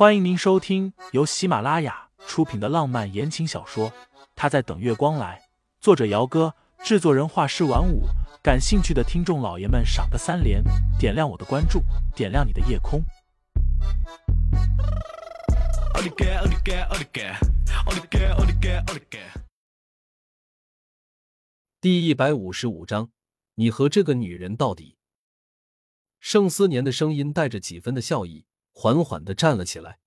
[0.00, 3.90] 欢迎您收听由喜马拉雅出品的浪漫言情小说
[4.34, 5.38] 《他在等月光来》，
[5.78, 8.04] 作者：姚哥，制作人：画师晚舞。
[8.42, 10.64] 感兴趣的听众老爷们，赏个三连，
[10.98, 11.82] 点亮我的关注，
[12.16, 13.04] 点亮你的夜空。
[21.78, 23.10] 第一百五十五章，
[23.56, 24.96] 你和这个女人到底？
[26.20, 28.46] 盛思年的声音带着几分的笑意，
[28.80, 30.00] 缓缓的站了起来。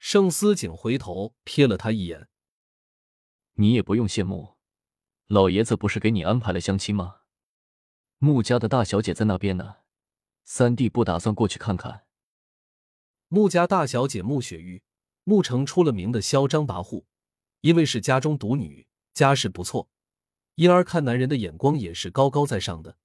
[0.00, 2.28] 盛思景回头瞥了他一眼
[3.54, 4.56] ：“你也不用羡慕，
[5.28, 7.20] 老爷子不是给你安排了相亲吗？
[8.18, 9.76] 穆家的大小姐在那边呢，
[10.42, 12.06] 三弟不打算过去看看？”
[13.30, 14.82] 穆家大小姐穆雪玉，
[15.22, 17.04] 穆城出了名的嚣张跋扈，
[17.60, 19.88] 因为是家中独女，家世不错，
[20.56, 22.98] 因而看男人的眼光也是高高在上的。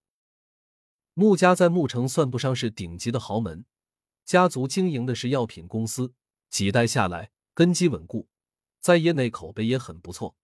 [1.14, 3.64] 穆家在穆城算不上是顶级的豪门，
[4.30, 6.14] 家族经营的是药品公司，
[6.52, 8.28] 几代下来根基稳固，
[8.80, 10.36] 在业内口碑也很不错。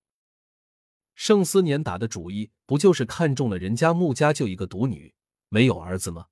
[1.14, 5.14] 盛思年打的主意不就是看中了人家穆家就一个独女，
[5.50, 6.30] 没有儿子吗？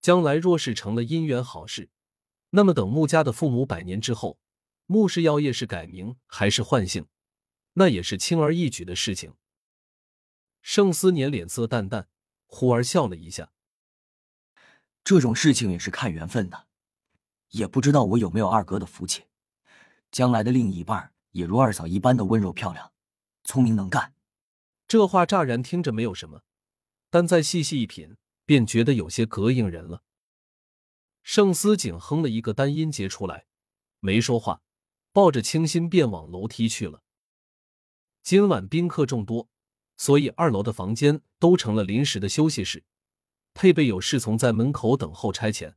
[0.00, 1.90] 将来若是成了姻缘好事，
[2.48, 4.38] 那么等穆家的父母百年之后，
[4.86, 7.06] 穆氏药业是改名还是换姓，
[7.74, 9.34] 那也是轻而易举的事情。
[10.62, 12.08] 盛思年脸色淡淡。
[12.46, 13.52] 忽而笑了一下，
[15.04, 16.66] 这种事情也是看缘分的，
[17.50, 19.24] 也不知道我有没有二哥的福气，
[20.10, 22.92] 将来的另一半也如二嫂一般的温柔漂亮、
[23.44, 24.14] 聪明能干。
[24.86, 26.42] 这话乍然听着没有什么，
[27.10, 30.02] 但再细细一品，便觉得有些膈应人了。
[31.22, 33.46] 盛思景哼了一个单音节出来，
[34.00, 34.62] 没说话，
[35.12, 37.02] 抱着清新便往楼梯去了。
[38.22, 39.48] 今晚宾客众多。
[39.94, 42.82] 所以二楼的房间都成了临时的休息室，
[43.54, 45.74] 配备有侍从在门口等候差遣。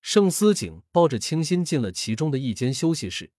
[0.00, 3.32] 盛思景抱着清新进了其中的一间休息室，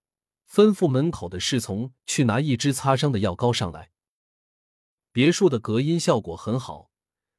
[0.50, 3.92] 吩咐门口的侍从去拿一支擦伤的药膏上来。
[5.12, 6.92] 别墅的隔音效果很好，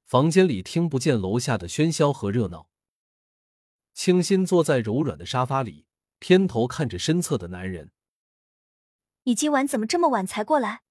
[0.05, 2.71] 房间里听不见楼下的喧嚣和热闹。
[3.93, 5.87] 清新坐在柔软的沙发里，
[6.19, 7.93] 偏头看着身侧的男人
[9.25, 10.83] ：“你今晚怎么这么晚才过来？”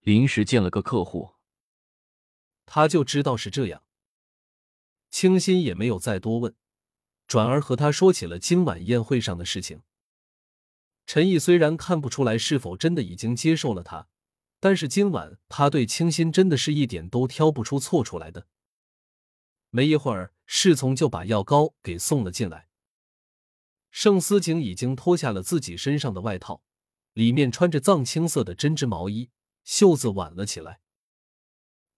[0.00, 1.34] 临时见了个客户，
[2.70, 3.82] 他就知道是这样。
[5.10, 6.54] 清新也没有再多问，
[7.26, 9.80] 转而和他说起了今晚宴会上的事情。
[11.06, 14.08] 陈毅虽然看不出来是否真的已经接受了他，
[14.60, 18.46] 但是今晚他对清新真的是一点都挑不出错出来的。
[19.70, 22.68] 没一会儿，侍从就把药膏给送了进来。
[23.90, 26.62] 盛思景已经脱下了自己身上的外套，
[27.14, 29.30] 里面穿着藏青色的针织毛衣。
[29.64, 30.80] 袖子挽了起来，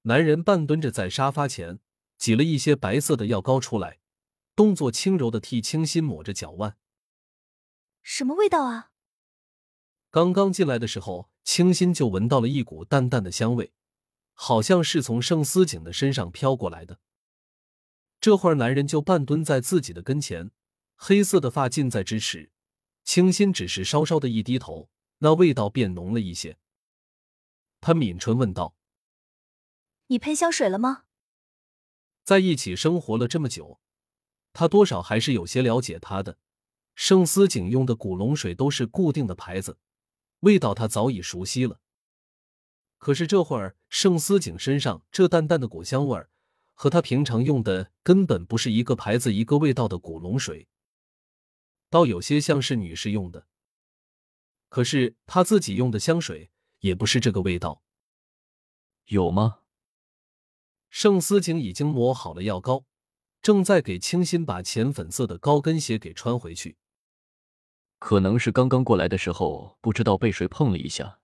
[0.03, 1.79] 男人半蹲着在沙发前，
[2.17, 3.99] 挤了一些白色的药膏出来，
[4.57, 6.77] 动作轻柔的替清新抹着脚腕。
[8.03, 8.93] 什么味道啊？
[10.11, 13.73] 刚刚进来的时候，清新就闻到了一股淡淡的香味，
[14.33, 16.99] 好像是从盛思景的身上飘过来的。
[18.21, 20.51] 这会儿，男人就半蹲在自己的跟前，
[20.97, 22.51] 黑色的发近在咫尺，
[23.05, 24.89] 清新只是稍稍的一低头，
[25.19, 26.57] 那味道便浓了一些。
[27.81, 28.75] 他抿唇问道
[30.11, 31.05] ：“你喷香水了吗？”
[32.23, 33.81] 在一起生活了这么久，
[34.53, 36.39] 他多少还是有些了解他的。
[36.95, 39.79] 盛思景用的古龙水都是固定的牌子，
[40.41, 41.81] 味道他早已熟悉了。
[42.99, 46.31] 可是这会儿，盛思景身上这淡淡的果香味儿，
[46.75, 50.69] 和他平常用的根本不是一个牌子、一个味道的古龙水，
[51.89, 53.47] 倒有些像是女士用的。
[54.69, 56.51] 可是他自己用的香水。
[56.81, 57.83] 也不是这个味道，
[59.09, 59.59] 有吗？
[60.91, 62.85] 盛思景已经抹好了药膏，
[63.41, 66.77] 正在给清新把浅粉色的高跟鞋给穿回去。
[67.99, 71.21] 可能是刚刚过来的时候不知道被谁碰了一下，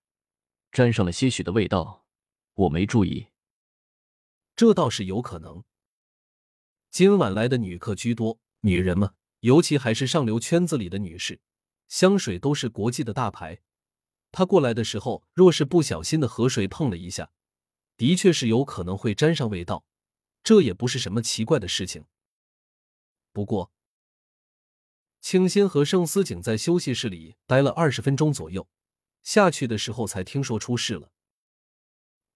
[0.70, 2.06] 沾上了些许的味道，
[2.54, 3.26] 我没注意。
[4.54, 5.64] 这倒是有可能。
[6.90, 11.40] 今晚来的女客居多，女人嘛，尤其还是上流圈子里的女士，
[11.88, 13.60] 香水都是国际的大牌。
[14.30, 17.32] 她过来的时候，若是不小心的和谁碰了一下，
[17.96, 19.84] 的确是有可能会沾上味道，
[20.42, 22.04] 这也不是什么奇怪的事情。
[23.32, 23.72] 不过，
[25.20, 28.68] 清新和盛思景在休息室里待了二十分钟左右，
[29.22, 31.10] 下去的时候才听说出事了。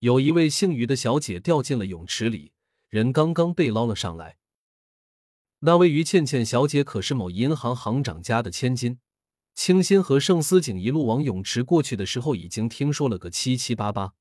[0.00, 2.52] 有一位姓于的小姐掉进了泳池里，
[2.88, 4.38] 人刚刚被捞了上来。
[5.60, 8.98] 那位于倩倩小姐可是某银行行长家的千金。
[9.54, 14.14] 清新和盛思景一路往泳池过去的时候，已经听说了个七七八八。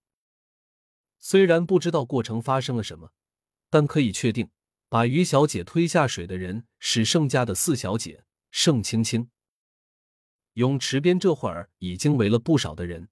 [1.20, 3.12] 虽然不知道过程发生了什么，
[3.70, 4.50] 但可以确定，
[4.88, 9.30] 把于小姐推下水的人是盛家的四小姐盛青青。
[10.54, 13.10] 泳池边这会儿已经围了不少的人。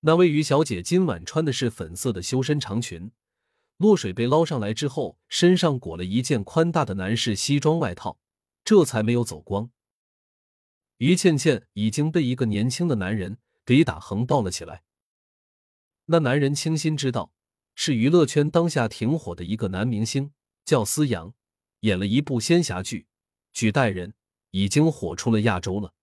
[0.00, 3.10] 那位于小姐今晚穿的是粉色的修身长裙，
[3.76, 8.18] 落水被捞上来之后，身上裹了一件宽大的男士西装外套，
[8.64, 9.70] 这才没有走光。
[10.98, 14.84] 于倩倩已经被一个年轻的男人给打横抱了起来。
[16.06, 17.32] 那男人清心知道，
[17.74, 20.32] 是娱乐圈当下挺火的一个男明星。
[20.64, 21.32] 叫思阳，
[21.80, 23.06] 演了一部仙侠剧，
[23.52, 24.14] 举代人
[24.50, 25.94] 已经火出了亚洲了。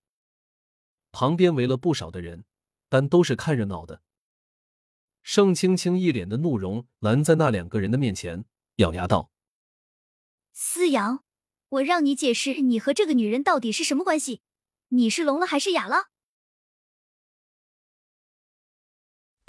[1.11, 2.45] 旁边围了不少的人，
[2.87, 4.01] 但都是看热闹的。
[5.21, 8.45] 盛青青一脸的怒容，拦在那两个人的面前，
[8.77, 9.31] 咬牙道
[10.53, 11.25] ：“思阳，
[11.67, 14.41] 我让你解释，你和这个女人到底是什么关系？
[14.89, 16.11] 你是聋了还是哑了？”